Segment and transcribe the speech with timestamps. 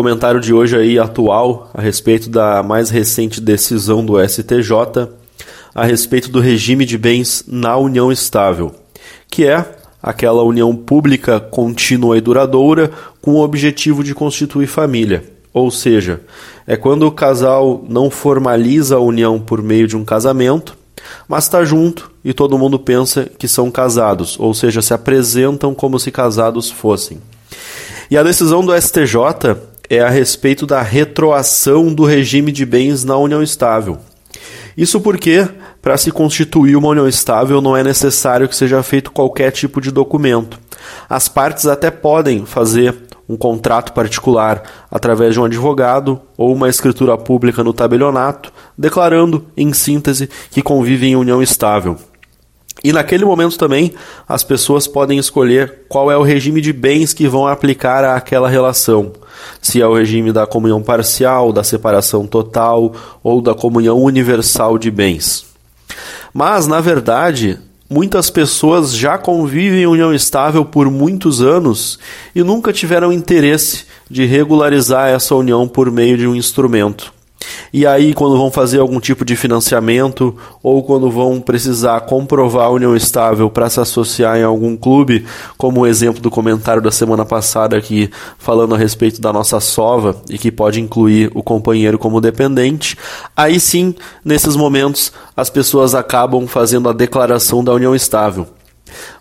[0.00, 5.10] comentário de hoje aí atual a respeito da mais recente decisão do STJ
[5.74, 8.74] a respeito do regime de bens na união estável,
[9.30, 9.62] que é
[10.02, 12.90] aquela união pública contínua e duradoura
[13.20, 15.22] com o objetivo de constituir família.
[15.52, 16.22] Ou seja,
[16.66, 20.78] é quando o casal não formaliza a união por meio de um casamento,
[21.28, 26.00] mas está junto e todo mundo pensa que são casados, ou seja, se apresentam como
[26.00, 27.20] se casados fossem.
[28.10, 33.16] E a decisão do STJ é a respeito da retroação do regime de bens na
[33.16, 33.98] união estável.
[34.76, 35.48] Isso porque,
[35.82, 39.90] para se constituir uma união estável, não é necessário que seja feito qualquer tipo de
[39.90, 40.60] documento.
[41.08, 42.96] As partes até podem fazer
[43.28, 49.72] um contrato particular através de um advogado ou uma escritura pública no tabelionato, declarando, em
[49.72, 51.96] síntese, que convivem em união estável.
[52.82, 53.92] E naquele momento também
[54.28, 59.12] as pessoas podem escolher qual é o regime de bens que vão aplicar àquela relação.
[59.60, 64.90] Se é o regime da comunhão parcial, da separação total ou da comunhão universal de
[64.90, 65.44] bens.
[66.32, 67.58] Mas, na verdade,
[67.88, 71.98] muitas pessoas já convivem em união estável por muitos anos
[72.34, 77.19] e nunca tiveram interesse de regularizar essa união por meio de um instrumento.
[77.72, 82.70] E aí, quando vão fazer algum tipo de financiamento ou quando vão precisar comprovar a
[82.70, 85.24] união estável para se associar em algum clube,
[85.56, 90.20] como o exemplo do comentário da semana passada aqui, falando a respeito da nossa sova
[90.28, 92.96] e que pode incluir o companheiro como dependente,
[93.36, 98.46] aí sim, nesses momentos, as pessoas acabam fazendo a declaração da união estável.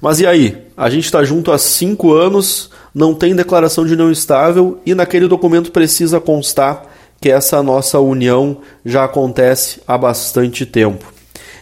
[0.01, 0.57] Mas e aí?
[0.75, 5.27] A gente está junto há cinco anos, não tem declaração de união estável e naquele
[5.27, 6.88] documento precisa constar
[7.19, 11.11] que essa nossa união já acontece há bastante tempo.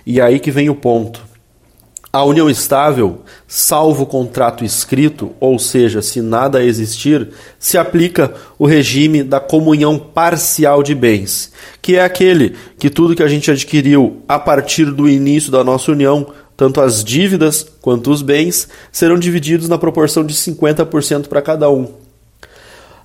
[0.05, 1.25] E aí que vem o ponto.
[2.13, 8.65] A união estável, salvo o contrato escrito, ou seja, se nada existir, se aplica o
[8.65, 14.23] regime da comunhão parcial de bens, que é aquele que tudo que a gente adquiriu
[14.27, 19.67] a partir do início da nossa união, tanto as dívidas quanto os bens, serão divididos
[19.67, 22.06] na proporção de 50% para cada um.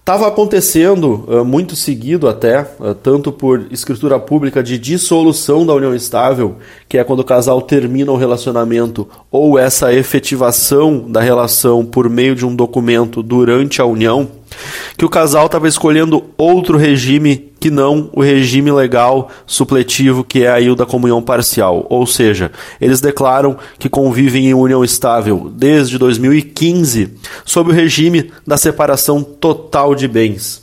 [0.03, 5.95] Estava acontecendo uh, muito seguido até, uh, tanto por escritura pública de dissolução da união
[5.95, 6.57] estável,
[6.89, 12.35] que é quando o casal termina o relacionamento, ou essa efetivação da relação por meio
[12.35, 14.29] de um documento durante a união,
[14.97, 20.51] que o casal estava escolhendo outro regime que não o regime legal supletivo que é
[20.51, 21.87] aí o da comunhão parcial.
[21.89, 22.51] Ou seja,
[22.81, 27.15] eles declaram que convivem em união estável desde 2015
[27.45, 30.63] sob o regime da separação total de bens.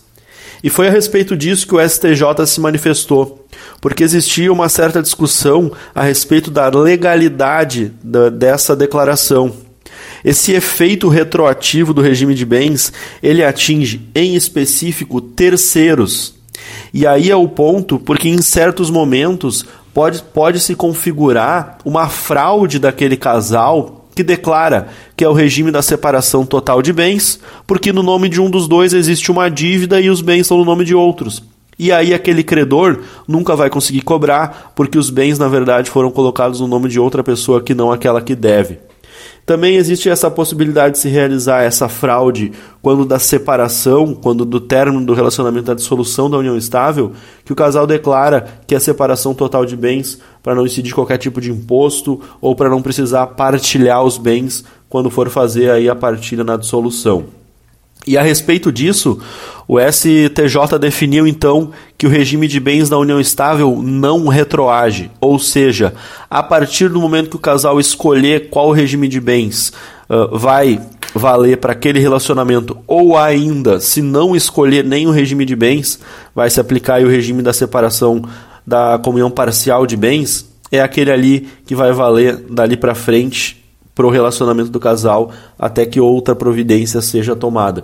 [0.64, 3.48] E foi a respeito disso que o STJ se manifestou,
[3.80, 9.69] porque existia uma certa discussão a respeito da legalidade da, dessa declaração.
[10.24, 12.92] Esse efeito retroativo do regime de bens,
[13.22, 16.36] ele atinge em específico terceiros.
[16.94, 22.80] E aí é o ponto, porque em certos momentos pode, pode se configurar uma fraude
[22.80, 28.04] daquele casal que declara que é o regime da separação total de bens, porque no
[28.04, 30.94] nome de um dos dois existe uma dívida e os bens estão no nome de
[30.94, 31.44] outros.
[31.78, 36.60] E aí aquele credor nunca vai conseguir cobrar, porque os bens na verdade foram colocados
[36.60, 38.80] no nome de outra pessoa que não aquela que deve.
[39.50, 42.52] Também existe essa possibilidade de se realizar essa fraude
[42.84, 47.56] quando da separação, quando do término do relacionamento da dissolução da união estável, que o
[47.56, 52.22] casal declara que a separação total de bens para não incidir qualquer tipo de imposto
[52.40, 57.39] ou para não precisar partilhar os bens quando for fazer aí a partilha na dissolução.
[58.10, 59.20] E a respeito disso,
[59.68, 65.38] o STJ definiu então que o regime de bens da união estável não retroage, ou
[65.38, 65.94] seja,
[66.28, 69.72] a partir do momento que o casal escolher qual regime de bens
[70.10, 70.82] uh, vai
[71.14, 76.00] valer para aquele relacionamento, ou ainda, se não escolher nenhum regime de bens,
[76.34, 78.24] vai se aplicar o regime da separação
[78.66, 83.59] da comunhão parcial de bens, é aquele ali que vai valer dali para frente
[84.00, 85.30] para o relacionamento do casal
[85.60, 87.84] até que outra providência seja tomada.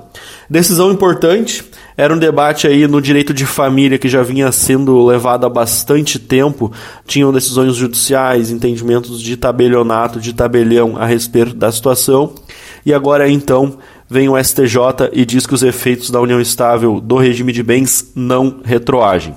[0.50, 1.62] Decisão importante
[1.98, 6.18] era um debate aí no direito de família que já vinha sendo levado há bastante
[6.18, 6.72] tempo.
[7.06, 12.34] Tinham decisões judiciais, entendimentos de tabelionato, de tabelião a respeito da situação.
[12.86, 13.78] E agora então
[14.10, 18.14] vem o STJ e diz que os efeitos da união estável do regime de bens
[18.16, 19.36] não retroagem.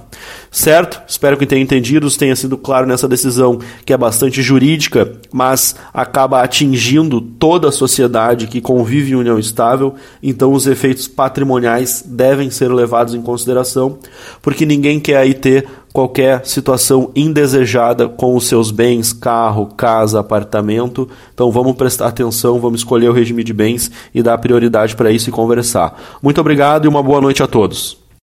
[0.50, 1.02] Certo?
[1.06, 6.42] Espero que tenha entendido, tenha sido claro nessa decisão que é bastante jurídica, mas acaba
[6.42, 12.72] atingindo toda a sociedade que convive em união estável, então os efeitos patrimoniais devem ser
[12.72, 13.98] levados em consideração,
[14.40, 21.08] porque ninguém quer aí ter qualquer situação indesejada com os seus bens, carro, casa, apartamento.
[21.34, 25.28] Então vamos prestar atenção, vamos escolher o regime de bens e dar prioridade para isso
[25.28, 26.00] e conversar.
[26.22, 28.07] Muito obrigado e uma boa noite a todos.